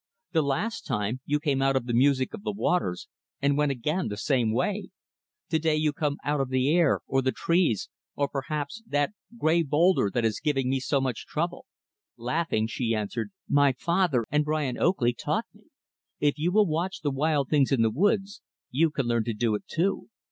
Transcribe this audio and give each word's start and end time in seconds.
The 0.31 0.41
last 0.41 0.87
time, 0.87 1.19
you 1.27 1.39
came 1.39 1.61
out 1.61 1.75
of 1.75 1.85
the 1.85 1.93
music 1.93 2.33
of 2.33 2.41
the 2.41 2.51
waters, 2.51 3.07
and 3.39 3.55
went 3.55 3.71
again 3.71 4.07
the 4.07 4.17
same 4.17 4.51
way. 4.51 4.89
To 5.49 5.59
day, 5.59 5.75
you 5.75 5.93
come 5.93 6.17
out 6.23 6.41
of 6.41 6.49
the 6.49 6.73
air, 6.73 7.01
or 7.05 7.21
the 7.21 7.31
trees, 7.31 7.87
or, 8.15 8.27
perhaps, 8.27 8.81
that 8.87 9.11
gray 9.37 9.61
boulder 9.61 10.09
that 10.11 10.25
is 10.25 10.39
giving 10.43 10.71
me 10.71 10.79
such 10.79 11.27
trouble." 11.27 11.67
Laughing, 12.17 12.65
she 12.65 12.95
answered, 12.95 13.29
"My 13.47 13.73
father 13.73 14.25
and 14.31 14.43
Brian 14.43 14.75
Oakley 14.79 15.13
taught 15.13 15.45
me. 15.53 15.65
If 16.19 16.39
you 16.39 16.51
will 16.51 16.65
watch 16.65 17.01
the 17.01 17.11
wild 17.11 17.49
things 17.51 17.71
in 17.71 17.83
the 17.83 17.91
woods, 17.91 18.41
you 18.71 18.89
can 18.89 19.05
learn 19.05 19.23
to 19.25 19.35
do 19.35 19.53
it 19.53 19.67
too. 19.67 20.09